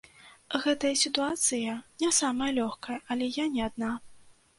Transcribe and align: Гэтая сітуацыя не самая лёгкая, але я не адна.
Гэтая 0.61 0.93
сітуацыя 1.01 1.75
не 2.03 2.09
самая 2.21 2.47
лёгкая, 2.59 2.97
але 3.17 3.29
я 3.37 3.45
не 3.59 3.63
адна. 3.69 3.91